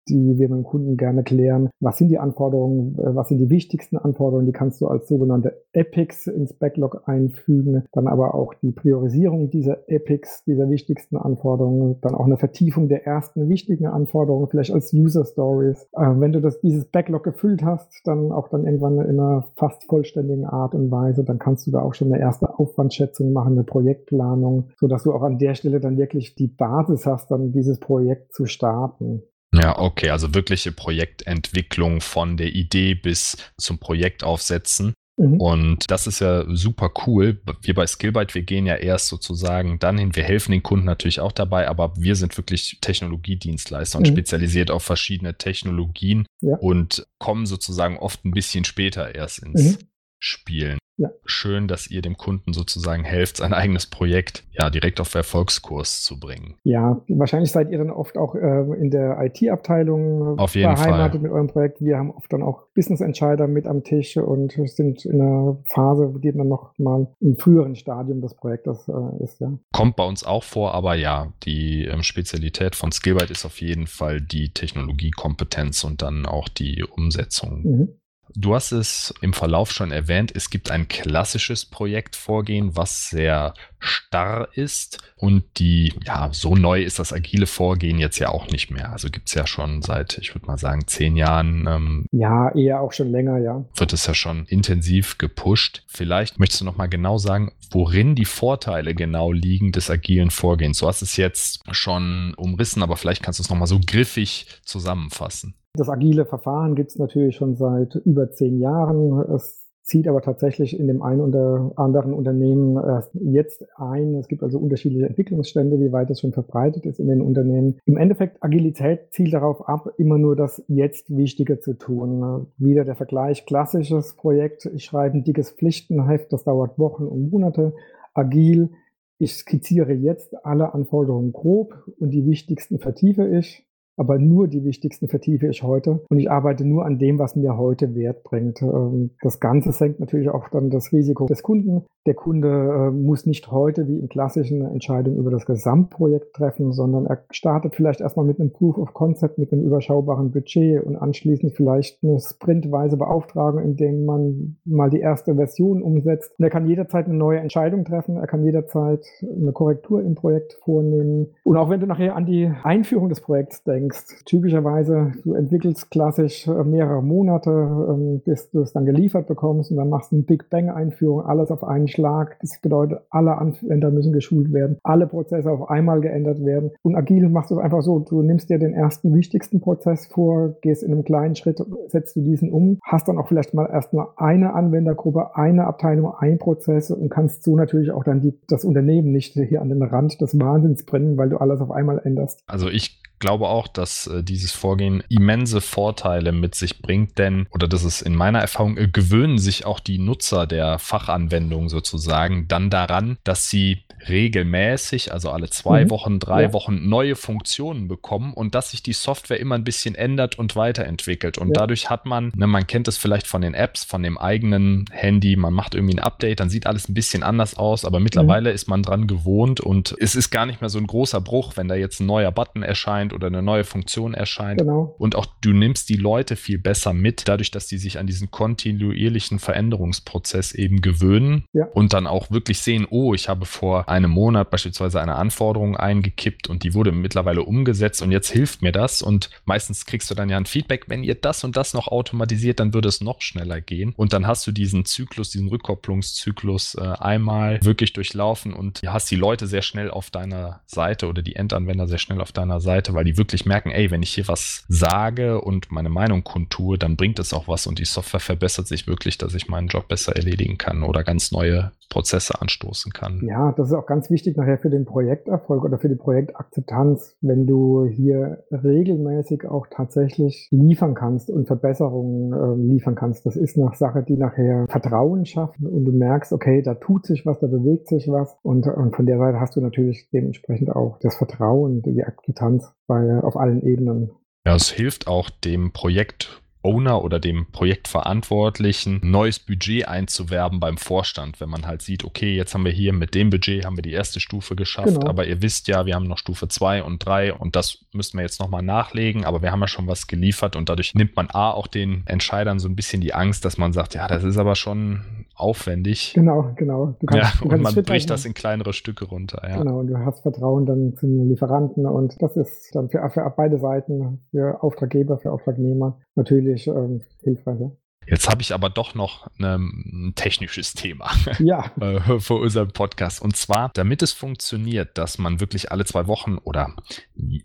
[0.09, 1.69] die wir mit dem Kunden gerne klären.
[1.79, 2.97] Was sind die Anforderungen?
[2.99, 4.45] Äh, was sind die wichtigsten Anforderungen?
[4.45, 7.83] Die kannst du als sogenannte Epics ins Backlog einfügen.
[7.91, 11.97] Dann aber auch die Priorisierung dieser Epics, dieser wichtigsten Anforderungen.
[12.01, 15.87] Dann auch eine Vertiefung der ersten wichtigen Anforderungen, vielleicht als User Stories.
[15.93, 19.85] Äh, wenn du das, dieses Backlog gefüllt hast, dann auch dann irgendwann in einer fast
[19.85, 23.63] vollständigen Art und Weise, dann kannst du da auch schon eine erste Aufwandschätzung machen, eine
[23.63, 28.33] Projektplanung, sodass du auch an der Stelle dann wirklich die Basis hast, dann dieses Projekt
[28.33, 29.23] zu starten.
[29.53, 34.93] Ja, okay, also wirkliche Projektentwicklung von der Idee bis zum Projekt aufsetzen.
[35.19, 35.41] Mhm.
[35.41, 37.41] Und das ist ja super cool.
[37.61, 40.15] Wir bei Skillbyte, wir gehen ja erst sozusagen dann hin.
[40.15, 44.13] Wir helfen den Kunden natürlich auch dabei, aber wir sind wirklich Technologiedienstleister und mhm.
[44.13, 46.55] spezialisiert auf verschiedene Technologien ja.
[46.55, 49.77] und kommen sozusagen oft ein bisschen später erst ins mhm.
[50.19, 50.77] Spielen.
[50.99, 51.11] Ja.
[51.25, 56.19] Schön, dass ihr dem Kunden sozusagen helft, sein eigenes Projekt ja direkt auf Erfolgskurs zu
[56.19, 56.55] bringen.
[56.63, 61.21] Ja, wahrscheinlich seid ihr dann oft auch äh, in der IT-Abteilung jeden beheimatet Fall.
[61.21, 61.79] mit eurem Projekt.
[61.79, 66.33] Wir haben oft dann auch Business-Entscheider mit am Tisch und sind in einer Phase, die
[66.33, 69.39] dann noch mal im früheren Stadium des Projektes äh, ist.
[69.39, 69.57] Ja.
[69.71, 73.87] Kommt bei uns auch vor, aber ja, die ähm, Spezialität von Skillbyte ist auf jeden
[73.87, 77.63] Fall die Technologiekompetenz und dann auch die Umsetzung.
[77.63, 77.98] Mhm.
[78.35, 84.49] Du hast es im Verlauf schon erwähnt, es gibt ein klassisches Projektvorgehen, was sehr starr
[84.53, 88.91] ist und die, ja, so neu ist das agile Vorgehen jetzt ja auch nicht mehr.
[88.91, 91.65] Also gibt es ja schon seit, ich würde mal sagen, zehn Jahren.
[91.67, 93.65] Ähm, ja, eher auch schon länger, ja.
[93.75, 95.83] Wird es ja schon intensiv gepusht.
[95.87, 100.79] Vielleicht möchtest du noch mal genau sagen, worin die Vorteile genau liegen des agilen Vorgehens.
[100.79, 104.47] Du hast es jetzt schon umrissen, aber vielleicht kannst du es noch mal so griffig
[104.63, 105.55] zusammenfassen.
[105.73, 109.19] Das agile Verfahren gibt es natürlich schon seit über zehn Jahren.
[109.33, 114.13] Es zieht aber tatsächlich in dem einen oder anderen Unternehmen erst jetzt ein.
[114.15, 117.79] Es gibt also unterschiedliche Entwicklungsstände, wie weit es schon verbreitet ist in den Unternehmen.
[117.85, 122.47] Im Endeffekt, Agilität zielt darauf ab, immer nur das Jetzt Wichtige zu tun.
[122.57, 127.73] Wieder der Vergleich, klassisches Projekt, ich schreibe ein dickes Pflichtenheft, das dauert Wochen und Monate.
[128.13, 128.69] Agil,
[129.17, 133.68] ich skizziere jetzt alle Anforderungen grob und die wichtigsten vertiefe ich
[133.99, 137.57] aber nur die wichtigsten vertiefe ich heute und ich arbeite nur an dem, was mir
[137.57, 138.61] heute Wert bringt.
[138.61, 141.85] Ähm, das Ganze senkt natürlich auch dann das Risiko des Kunden.
[142.09, 147.05] Der Kunde äh, muss nicht heute wie in klassischen Entscheidungen über das Gesamtprojekt treffen, sondern
[147.05, 151.53] er startet vielleicht erstmal mit einem Proof of Concept, mit einem überschaubaren Budget und anschließend
[151.53, 156.33] vielleicht eine sprintweise Beauftragung, in dem man mal die erste Version umsetzt.
[156.37, 160.53] Und er kann jederzeit eine neue Entscheidung treffen, er kann jederzeit eine Korrektur im Projekt
[160.63, 161.27] vornehmen.
[161.43, 164.23] Und auch wenn du nachher an die Einführung des Projekts denkst, denkst.
[164.25, 169.77] Typischerweise, du entwickelst klassisch äh, mehrere Monate, ähm, bis du es dann geliefert bekommst und
[169.77, 171.98] dann machst du eine Big Bang-Einführung, alles auf einen Schlag.
[172.41, 176.71] Das bedeutet, alle Anwender müssen geschult werden, alle Prozesse auf einmal geändert werden.
[176.81, 180.55] Und agil machst du es einfach so, du nimmst dir den ersten wichtigsten Prozess vor,
[180.61, 183.93] gehst in einem kleinen Schritt, setzt du diesen um, hast dann auch vielleicht mal erst
[183.93, 188.63] nur eine Anwendergruppe, eine Abteilung, ein Prozess und kannst so natürlich auch dann die, das
[188.63, 192.41] Unternehmen nicht hier an den Rand des Wahnsinns bringen, weil du alles auf einmal änderst.
[192.47, 197.67] Also ich glaube auch, dass äh, dieses Vorgehen immense Vorteile mit sich bringt, denn, oder
[197.67, 202.69] das ist in meiner Erfahrung, äh, gewöhnen sich auch die Nutzer der Fachanwendung sozusagen dann
[202.69, 205.89] daran, dass sie regelmäßig, also alle zwei mhm.
[205.89, 206.53] Wochen, drei ja.
[206.53, 211.37] Wochen neue Funktionen bekommen und dass sich die Software immer ein bisschen ändert und weiterentwickelt.
[211.37, 211.53] Und ja.
[211.53, 215.35] dadurch hat man, ne, man kennt es vielleicht von den Apps, von dem eigenen Handy,
[215.35, 218.55] man macht irgendwie ein Update, dann sieht alles ein bisschen anders aus, aber mittlerweile mhm.
[218.55, 221.67] ist man dran gewohnt und es ist gar nicht mehr so ein großer Bruch, wenn
[221.67, 224.59] da jetzt ein neuer Button erscheint erscheint oder eine neue Funktion erscheint.
[224.59, 224.95] Genau.
[224.97, 228.31] Und auch du nimmst die Leute viel besser mit, dadurch, dass die sich an diesen
[228.31, 231.65] kontinuierlichen Veränderungsprozess eben gewöhnen ja.
[231.73, 236.49] und dann auch wirklich sehen, oh, ich habe vor einem Monat beispielsweise eine Anforderung eingekippt
[236.49, 239.01] und die wurde mittlerweile umgesetzt und jetzt hilft mir das.
[239.01, 242.59] Und meistens kriegst du dann ja ein Feedback, wenn ihr das und das noch automatisiert,
[242.59, 243.93] dann würde es noch schneller gehen.
[243.95, 249.15] Und dann hast du diesen Zyklus, diesen Rückkopplungszyklus äh, einmal wirklich durchlaufen und hast die
[249.15, 253.05] Leute sehr schnell auf deiner Seite oder die Endanwender sehr schnell auf deiner Seite, weil
[253.05, 257.17] die wirklich merken, ey, wenn ich hier was sage und meine Meinung kundtue, dann bringt
[257.17, 260.57] es auch was und die Software verbessert sich wirklich, dass ich meinen Job besser erledigen
[260.57, 263.21] kann oder ganz neue Prozesse anstoßen kann.
[263.23, 267.47] Ja, das ist auch ganz wichtig nachher für den Projekterfolg oder für die Projektakzeptanz, wenn
[267.47, 273.25] du hier regelmäßig auch tatsächlich liefern kannst und Verbesserungen äh, liefern kannst.
[273.25, 277.25] Das ist eine Sache, die nachher Vertrauen schafft und du merkst, okay, da tut sich
[277.25, 280.99] was, da bewegt sich was und, und von der Seite hast du natürlich dementsprechend auch
[280.99, 284.11] das Vertrauen, die Akzeptanz bei, auf allen Ebenen.
[284.45, 291.39] Ja, es hilft auch dem Projekt Owner oder dem Projektverantwortlichen neues Budget einzuwerben beim Vorstand,
[291.39, 293.93] wenn man halt sieht, okay, jetzt haben wir hier mit dem Budget haben wir die
[293.93, 295.07] erste Stufe geschafft, genau.
[295.07, 298.23] aber ihr wisst ja, wir haben noch Stufe 2 und 3 und das müssen wir
[298.23, 301.51] jetzt nochmal nachlegen, aber wir haben ja schon was geliefert und dadurch nimmt man A
[301.51, 304.55] auch den Entscheidern so ein bisschen die Angst, dass man sagt, ja, das ist aber
[304.55, 306.13] schon aufwendig.
[306.13, 306.95] Genau, genau.
[306.99, 309.41] Du kannst, ja, du und man bricht das in kleinere Stücke runter.
[309.47, 309.57] Ja.
[309.57, 313.59] Genau, und du hast Vertrauen dann zum Lieferanten und das ist dann für, für beide
[313.59, 317.59] Seiten, für Auftraggeber, für Auftragnehmer natürlich ähm, hilfreich.
[317.59, 317.71] Ja.
[318.09, 321.71] Jetzt habe ich aber doch noch ein technisches Thema ja.
[321.79, 323.21] Äh, für unseren Podcast.
[323.21, 326.75] Und zwar, damit es funktioniert, dass man wirklich alle zwei Wochen oder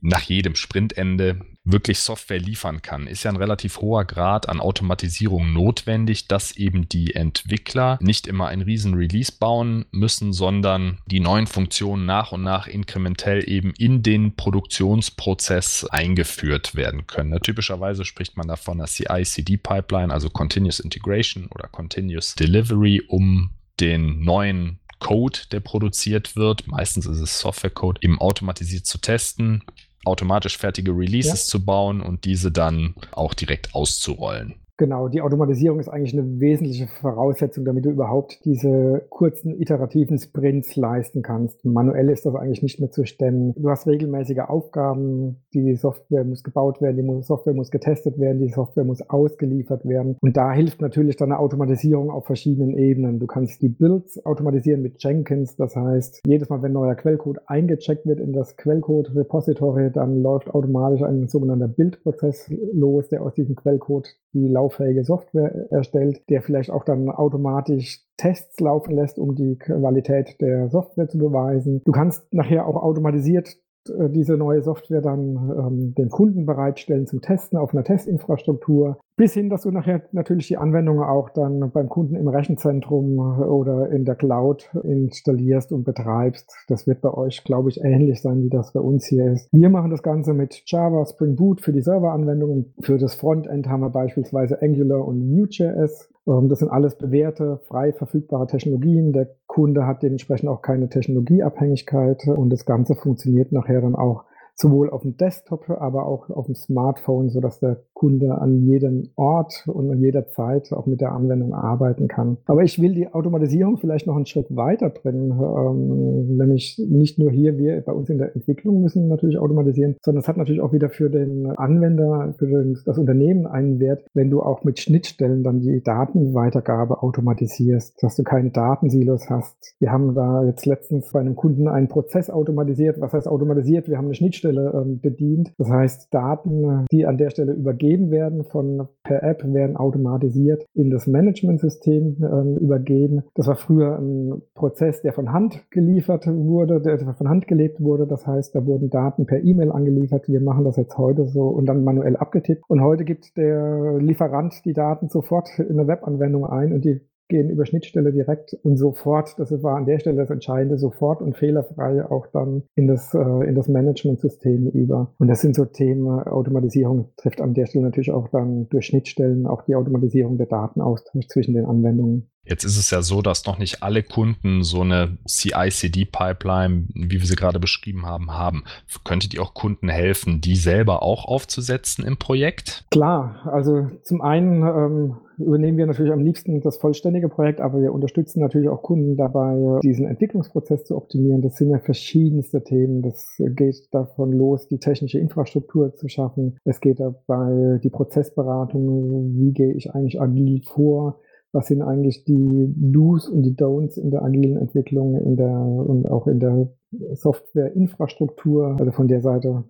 [0.00, 5.52] nach jedem Sprintende wirklich Software liefern kann, ist ja ein relativ hoher Grad an Automatisierung
[5.52, 11.46] notwendig, dass eben die Entwickler nicht immer ein riesen Release bauen müssen, sondern die neuen
[11.46, 17.38] Funktionen nach und nach inkrementell eben in den Produktionsprozess eingeführt werden können.
[17.40, 24.78] typischerweise spricht man davon als CI-CD-Pipeline, also Continuous Integration oder Continuous Delivery, um den neuen
[25.00, 29.62] Code, der produziert wird, meistens ist es Software-Code, eben automatisiert zu testen,
[30.04, 31.50] automatisch fertige Releases ja.
[31.50, 34.54] zu bauen und diese dann auch direkt auszurollen.
[34.76, 40.74] Genau, die Automatisierung ist eigentlich eine wesentliche Voraussetzung, damit du überhaupt diese kurzen iterativen Sprints
[40.74, 41.64] leisten kannst.
[41.64, 43.54] Manuell ist das eigentlich nicht mehr zu stemmen.
[43.56, 48.48] Du hast regelmäßige Aufgaben, die Software muss gebaut werden, die Software muss getestet werden, die
[48.48, 50.16] Software muss ausgeliefert werden.
[50.20, 53.20] Und da hilft natürlich dann eine Automatisierung auf verschiedenen Ebenen.
[53.20, 55.54] Du kannst die Builds automatisieren mit Jenkins.
[55.54, 61.02] Das heißt, jedes Mal, wenn neuer Quellcode eingecheckt wird in das Quellcode-Repository, dann läuft automatisch
[61.02, 66.84] ein sogenannter Build-Prozess los, der aus diesem Quellcode die lauffähige Software erstellt, der vielleicht auch
[66.84, 71.82] dann automatisch Tests laufen lässt, um die Qualität der Software zu beweisen.
[71.84, 73.56] Du kannst nachher auch automatisiert
[73.88, 78.98] diese neue Software dann ähm, dem Kunden bereitstellen zum Testen auf einer Testinfrastruktur.
[79.16, 83.90] Bis hin, dass du nachher natürlich die Anwendungen auch dann beim Kunden im Rechenzentrum oder
[83.90, 86.52] in der Cloud installierst und betreibst.
[86.66, 89.48] Das wird bei euch, glaube ich, ähnlich sein, wie das bei uns hier ist.
[89.52, 92.74] Wir machen das Ganze mit Java, Spring Boot für die Serveranwendungen.
[92.80, 96.10] Für das Frontend haben wir beispielsweise Angular und Vue.js.
[96.26, 99.12] Ähm, das sind alles bewährte, frei verfügbare Technologien.
[99.12, 104.90] Der Kunde hat dementsprechend auch keine Technologieabhängigkeit und das Ganze funktioniert nachher dann auch sowohl
[104.90, 109.90] auf dem Desktop, aber auch auf dem Smartphone, sodass der Kunde an jedem Ort und
[109.90, 112.38] an jeder Zeit auch mit der Anwendung arbeiten kann.
[112.46, 117.30] Aber ich will die Automatisierung vielleicht noch einen Schritt weiter bringen, ähm, nämlich nicht nur
[117.30, 120.72] hier, wir bei uns in der Entwicklung müssen natürlich automatisieren, sondern es hat natürlich auch
[120.72, 125.60] wieder für den Anwender, für das Unternehmen einen Wert, wenn du auch mit Schnittstellen dann
[125.60, 129.74] die Datenweitergabe automatisierst, dass du keine Datensilos hast.
[129.80, 133.00] Wir haben da jetzt letztens bei einem Kunden einen Prozess automatisiert.
[133.00, 133.88] Was heißt automatisiert?
[133.88, 135.52] Wir haben eine Schnittstelle Schnittstelle ähm, bedient.
[135.58, 140.90] Das heißt, Daten, die an der Stelle übergeben werden von per App, werden automatisiert in
[140.90, 143.22] das Managementsystem ähm, übergeben.
[143.34, 148.06] Das war früher ein Prozess, der von Hand geliefert wurde, der von Hand gelegt wurde.
[148.06, 150.28] Das heißt, da wurden Daten per E-Mail angeliefert.
[150.28, 152.62] Wir machen das jetzt heute so und dann manuell abgetippt.
[152.68, 157.50] Und heute gibt der Lieferant die Daten sofort in eine Webanwendung ein und die gehen
[157.50, 162.04] über Schnittstelle direkt und sofort, das war an der Stelle das Entscheidende, sofort und fehlerfrei
[162.04, 165.14] auch dann in das, äh, in das Managementsystem über.
[165.18, 169.46] Und das sind so Themen, Automatisierung trifft an der Stelle natürlich auch dann durch Schnittstellen
[169.46, 172.30] auch die Automatisierung der Datenaustausch zwischen den Anwendungen.
[172.46, 177.26] Jetzt ist es ja so, dass noch nicht alle Kunden so eine CI-CD-Pipeline, wie wir
[177.26, 178.64] sie gerade beschrieben haben, haben.
[179.02, 182.84] Könntet ihr auch Kunden helfen, die selber auch aufzusetzen im Projekt?
[182.90, 187.92] Klar, also zum einen ähm, übernehmen wir natürlich am liebsten das vollständige Projekt, aber wir
[187.92, 191.42] unterstützen natürlich auch Kunden dabei, diesen Entwicklungsprozess zu optimieren.
[191.42, 193.02] Das sind ja verschiedenste Themen.
[193.02, 196.58] Das geht davon los, die technische Infrastruktur zu schaffen.
[196.64, 199.34] Es geht dabei die Prozessberatung.
[199.36, 201.20] Wie gehe ich eigentlich agil vor?
[201.54, 206.10] was sind eigentlich die Do's und die Don'ts in der agilen Entwicklung in der, und
[206.10, 206.68] auch in der
[207.12, 208.76] Softwareinfrastruktur.
[208.78, 209.62] Also von der Seite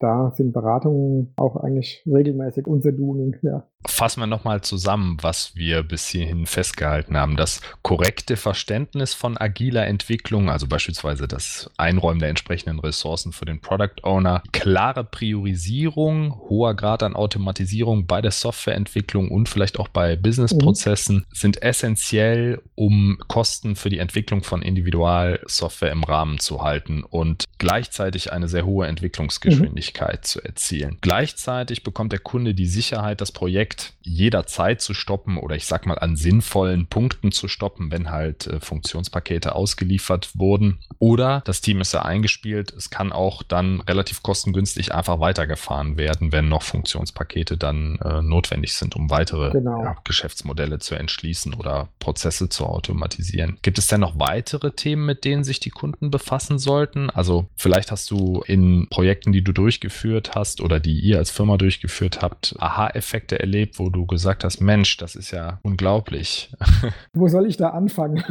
[0.00, 3.36] da sind Beratungen auch eigentlich regelmäßig unser Doing.
[3.42, 3.66] Ja.
[3.86, 7.36] Fassen wir nochmal zusammen, was wir bis hierhin festgehalten haben.
[7.36, 13.60] Das korrekte Verständnis von agiler Entwicklung, also beispielsweise das Einräumen der entsprechenden Ressourcen für den
[13.60, 20.16] Product Owner, klare Priorisierung, hoher Grad an Automatisierung bei der Softwareentwicklung und vielleicht auch bei
[20.16, 21.24] Businessprozessen mhm.
[21.32, 28.32] sind essentiell, um Kosten für die Entwicklung von Individualsoftware im Rahmen zu halten und gleichzeitig
[28.32, 29.88] eine sehr hohe Entwicklungsgeschwindigkeit.
[29.88, 30.98] Mhm Geschwindigkeit zu erzielen.
[31.00, 35.98] Gleichzeitig bekommt der Kunde die Sicherheit, das Projekt jederzeit zu stoppen oder ich sag mal
[35.98, 40.78] an sinnvollen Punkten zu stoppen, wenn halt äh, Funktionspakete ausgeliefert wurden.
[40.98, 46.32] Oder das Team ist ja eingespielt, es kann auch dann relativ kostengünstig einfach weitergefahren werden,
[46.32, 49.82] wenn noch Funktionspakete dann äh, notwendig sind, um weitere genau.
[49.82, 53.58] ja, Geschäftsmodelle zu entschließen oder Prozesse zu automatisieren.
[53.62, 57.10] Gibt es denn noch weitere Themen, mit denen sich die Kunden befassen sollten?
[57.10, 61.30] Also vielleicht hast du in Projekten, die du durchgeführt durchgeführt hast oder die ihr als
[61.30, 66.52] Firma durchgeführt habt, Aha-Effekte erlebt, wo du gesagt hast, Mensch, das ist ja unglaublich.
[67.12, 68.22] Wo soll ich da anfangen?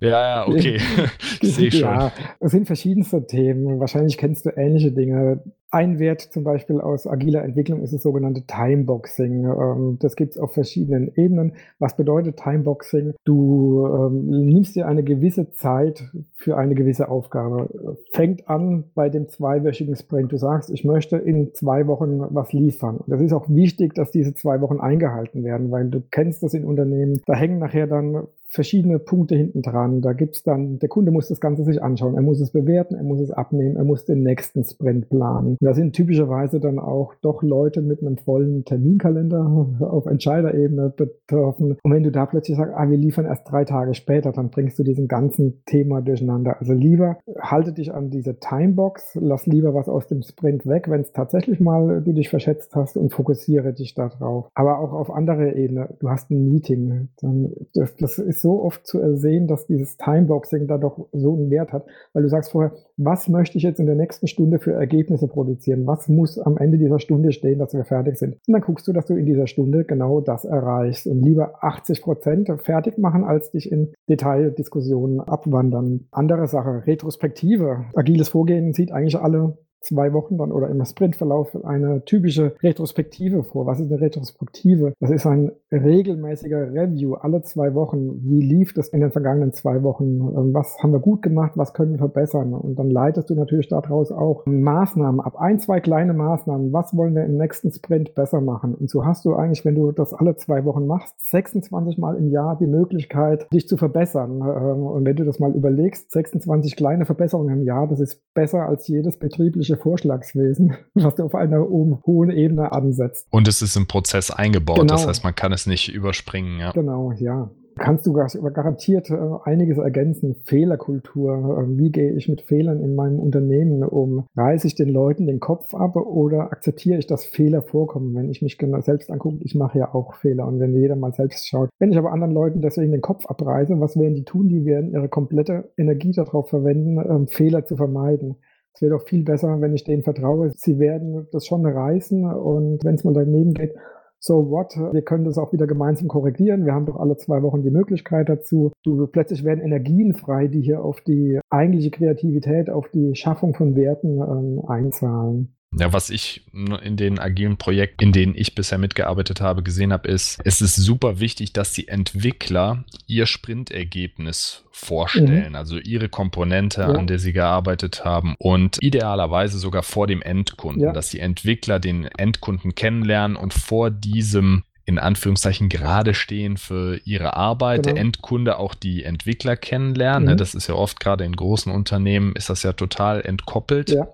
[0.00, 0.80] Ja, ja, okay.
[1.40, 1.80] Ich sehe schon.
[1.80, 3.78] Ja, es sind verschiedenste Themen.
[3.78, 5.42] Wahrscheinlich kennst du ähnliche Dinge.
[5.70, 9.44] Ein Wert zum Beispiel aus agiler Entwicklung ist das sogenannte Timeboxing.
[9.44, 11.52] Ähm, das gibt es auf verschiedenen Ebenen.
[11.78, 13.12] Was bedeutet Timeboxing?
[13.24, 17.98] Du ähm, nimmst dir eine gewisse Zeit für eine gewisse Aufgabe.
[18.12, 20.32] Fängt an bei dem zweiwöchigen Sprint.
[20.32, 23.00] Du sagst, ich möchte in zwei Wochen was liefern.
[23.06, 26.64] Das ist auch wichtig, dass diese zwei Wochen eingehalten werden, weil du kennst das in
[26.64, 27.20] Unternehmen.
[27.26, 30.00] Da hängen nachher dann verschiedene Punkte hinten dran.
[30.00, 33.02] Da gibt's dann, der Kunde muss das Ganze sich anschauen, er muss es bewerten, er
[33.02, 35.56] muss es abnehmen, er muss den nächsten Sprint planen.
[35.60, 41.76] da sind typischerweise dann auch doch Leute mit einem vollen Terminkalender auf Entscheiderebene betroffen.
[41.82, 44.78] Und wenn du da plötzlich sagst, ah, wir liefern erst drei Tage später, dann bringst
[44.78, 46.58] du diesen ganzen Thema durcheinander.
[46.60, 51.02] Also lieber halte dich an diese Timebox, lass lieber was aus dem Sprint weg, wenn
[51.02, 54.48] es tatsächlich mal du dich verschätzt hast und fokussiere dich darauf.
[54.54, 55.96] Aber auch auf andere Ebene.
[56.00, 59.96] Du hast ein Meeting, dann das, das ist ist so oft zu ersehen, dass dieses
[59.96, 63.80] Timeboxing da doch so einen Wert hat, weil du sagst vorher, was möchte ich jetzt
[63.80, 65.86] in der nächsten Stunde für Ergebnisse produzieren?
[65.86, 68.34] Was muss am Ende dieser Stunde stehen, dass wir fertig sind?
[68.46, 72.02] Und dann guckst du, dass du in dieser Stunde genau das erreichst und lieber 80
[72.02, 76.06] Prozent fertig machen, als dich in Detaildiskussionen abwandern.
[76.10, 77.84] Andere Sache, Retrospektive.
[77.94, 83.66] Agiles Vorgehen sieht eigentlich alle zwei Wochen dann oder im Sprintverlauf eine typische Retrospektive vor.
[83.66, 84.92] Was ist eine Retrospektive?
[85.00, 88.20] Das ist ein regelmäßiger Review alle zwei Wochen.
[88.24, 90.04] Wie lief das in den vergangenen zwei Wochen?
[90.04, 91.52] Ähm, was haben wir gut gemacht?
[91.54, 92.54] Was können wir verbessern?
[92.54, 95.36] Und dann leitest du natürlich daraus auch Maßnahmen ab.
[95.38, 96.72] Ein, zwei kleine Maßnahmen.
[96.72, 98.74] Was wollen wir im nächsten Sprint besser machen?
[98.74, 102.30] Und so hast du eigentlich, wenn du das alle zwei Wochen machst, 26 Mal im
[102.30, 104.40] Jahr die Möglichkeit, dich zu verbessern.
[104.40, 108.66] Ähm, und wenn du das mal überlegst, 26 kleine Verbesserungen im Jahr, das ist besser
[108.66, 113.26] als jedes betriebliche politische Vorschlagswesen, was du auf einer hohen Ebene ansetzt.
[113.30, 114.94] Und es ist im Prozess eingebaut, genau.
[114.94, 116.60] das heißt, man kann es nicht überspringen.
[116.60, 116.72] Ja.
[116.72, 117.50] Genau, ja.
[117.76, 120.34] Kannst du garantiert äh, einiges ergänzen?
[120.42, 121.60] Fehlerkultur.
[121.62, 124.26] Äh, wie gehe ich mit Fehlern in meinem Unternehmen um?
[124.36, 128.16] Reiße ich den Leuten den Kopf ab oder akzeptiere ich, dass Fehler vorkommen?
[128.16, 131.12] Wenn ich mich genau selbst angucke, ich mache ja auch Fehler und wenn jeder mal
[131.12, 131.70] selbst schaut.
[131.78, 134.48] Wenn ich aber anderen Leuten deswegen den Kopf abreiße, was werden die tun?
[134.48, 138.38] Die werden ihre komplette Energie darauf verwenden, ähm, Fehler zu vermeiden.
[138.74, 140.50] Es wäre doch viel besser, wenn ich denen vertraue.
[140.54, 143.74] Sie werden das schon reißen und wenn es mal daneben geht,
[144.20, 146.64] so what, wir können das auch wieder gemeinsam korrigieren.
[146.64, 148.72] Wir haben doch alle zwei Wochen die Möglichkeit dazu.
[148.82, 153.76] Du, plötzlich werden Energien frei, die hier auf die eigentliche Kreativität, auf die Schaffung von
[153.76, 155.57] Werten ähm, einzahlen.
[155.76, 160.08] Ja, was ich in den agilen Projekten, in denen ich bisher mitgearbeitet habe, gesehen habe,
[160.08, 165.56] ist, es ist super wichtig, dass die Entwickler ihr Sprintergebnis vorstellen, mhm.
[165.56, 166.88] also ihre Komponente, ja.
[166.88, 170.92] an der sie gearbeitet haben und idealerweise sogar vor dem Endkunden, ja.
[170.92, 177.36] dass die Entwickler den Endkunden kennenlernen und vor diesem in Anführungszeichen gerade stehen für ihre
[177.36, 177.94] Arbeit, genau.
[177.94, 180.28] der Endkunde auch die Entwickler kennenlernen.
[180.28, 180.32] Ne?
[180.32, 180.38] Mhm.
[180.38, 183.90] Das ist ja oft gerade in großen Unternehmen ist das ja total entkoppelt.
[183.90, 184.08] Ja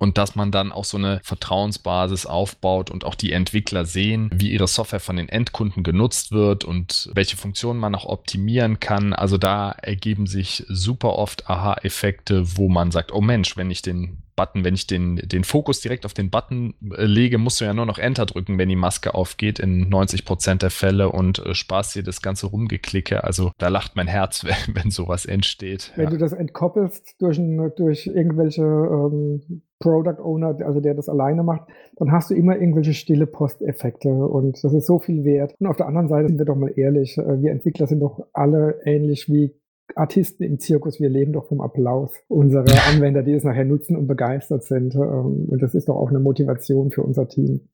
[0.00, 4.50] und dass man dann auch so eine Vertrauensbasis aufbaut und auch die Entwickler sehen, wie
[4.50, 9.12] ihre Software von den Endkunden genutzt wird und welche Funktionen man auch optimieren kann.
[9.12, 14.22] Also da ergeben sich super oft Aha-Effekte, wo man sagt, oh Mensch, wenn ich den
[14.36, 17.74] Button, wenn ich den, den Fokus direkt auf den Button äh, lege, musst du ja
[17.74, 21.54] nur noch Enter drücken, wenn die Maske aufgeht in 90 Prozent der Fälle und äh,
[21.54, 23.22] sparst dir das ganze Rumgeklicke.
[23.22, 25.92] Also da lacht mein Herz, wenn, wenn sowas entsteht.
[25.94, 26.10] Wenn ja.
[26.10, 27.38] du das entkoppelst durch,
[27.76, 31.62] durch irgendwelche ähm, Product Owner, also der das alleine macht,
[31.96, 35.54] dann hast du immer irgendwelche stille Posteffekte und das ist so viel wert.
[35.58, 38.26] Und auf der anderen Seite sind wir doch mal ehrlich, äh, wir Entwickler sind doch
[38.32, 39.54] alle ähnlich wie
[39.96, 44.06] Artisten im Zirkus, wir leben doch vom Applaus unserer Anwender, die es nachher nutzen und
[44.06, 44.94] begeistert sind.
[44.94, 47.68] Ähm, und das ist doch auch eine Motivation für unser Team.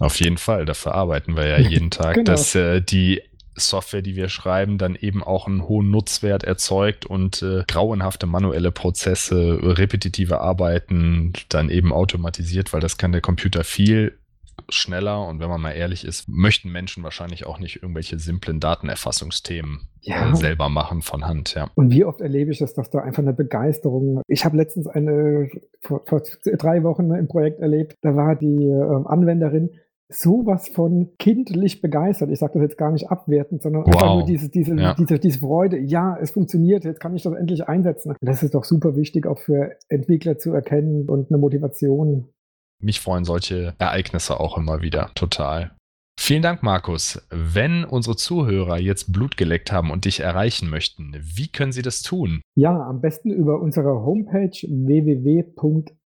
[0.00, 2.32] Auf jeden Fall, dafür arbeiten wir ja jeden Tag, genau.
[2.32, 3.22] dass äh, die
[3.54, 8.72] Software, die wir schreiben, dann eben auch einen hohen Nutzwert erzeugt und äh, grauenhafte manuelle
[8.72, 14.18] Prozesse, repetitive Arbeiten dann eben automatisiert, weil das kann der Computer viel
[14.68, 19.88] schneller und wenn man mal ehrlich ist, möchten Menschen wahrscheinlich auch nicht irgendwelche simplen Datenerfassungsthemen
[20.00, 20.30] ja.
[20.30, 21.54] Äh, selber machen von Hand.
[21.54, 21.68] Ja.
[21.74, 24.22] Und wie oft erlebe ich das, dass da einfach eine Begeisterung.
[24.26, 25.48] Ich habe letztens eine
[25.80, 26.22] vor, vor,
[26.58, 29.70] drei Wochen im Projekt erlebt, da war die äh, Anwenderin
[30.12, 32.30] sowas von kindlich begeistert.
[32.30, 33.94] Ich sage das jetzt gar nicht abwertend, sondern wow.
[33.94, 34.94] einfach nur diese, diese, ja.
[34.94, 35.78] diese, diese Freude.
[35.78, 38.10] Ja, es funktioniert, jetzt kann ich das endlich einsetzen.
[38.10, 42.28] Und das ist doch super wichtig, auch für Entwickler zu erkennen und eine Motivation.
[42.80, 45.72] Mich freuen solche Ereignisse auch immer wieder total.
[46.20, 47.20] Vielen Dank, Markus.
[47.30, 52.02] Wenn unsere Zuhörer jetzt Blut geleckt haben und dich erreichen möchten, wie können sie das
[52.02, 52.42] tun?
[52.54, 54.56] Ja, am besten über unsere Homepage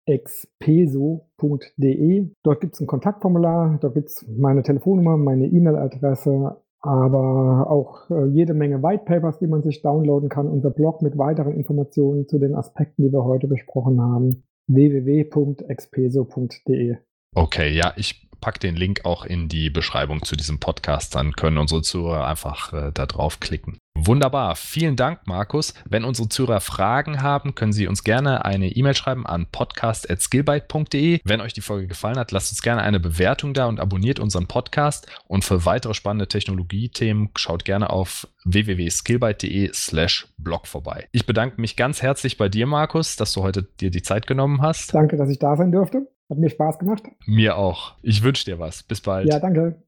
[0.05, 2.29] www.expeso.de.
[2.43, 8.27] Dort gibt es ein Kontaktformular, dort gibt es meine Telefonnummer, meine E-Mail-Adresse, aber auch äh,
[8.27, 10.47] jede Menge Whitepapers, die man sich downloaden kann.
[10.47, 14.43] Unser Blog mit weiteren Informationen zu den Aspekten, die wir heute besprochen haben.
[14.67, 16.97] www.expeso.de.
[17.35, 21.15] Okay, ja, ich packe den Link auch in die Beschreibung zu diesem Podcast.
[21.15, 23.77] Dann können unsere Zuhörer einfach äh, da draufklicken.
[23.95, 24.55] Wunderbar.
[24.55, 25.73] Vielen Dank, Markus.
[25.87, 31.21] Wenn unsere Zuhörer Fragen haben, können Sie uns gerne eine E-Mail schreiben an podcast.skillbyte.de.
[31.23, 34.47] Wenn euch die Folge gefallen hat, lasst uns gerne eine Bewertung da und abonniert unseren
[34.47, 35.07] Podcast.
[35.27, 41.07] Und für weitere spannende Technologiethemen schaut gerne auf www.skillbyte.de slash blog vorbei.
[41.11, 44.61] Ich bedanke mich ganz herzlich bei dir, Markus, dass du heute dir die Zeit genommen
[44.61, 44.93] hast.
[44.93, 46.07] Danke, dass ich da sein durfte.
[46.29, 47.03] Hat mir Spaß gemacht.
[47.25, 47.93] Mir auch.
[48.01, 48.81] Ich wünsche dir was.
[48.83, 49.27] Bis bald.
[49.29, 49.75] Ja, danke.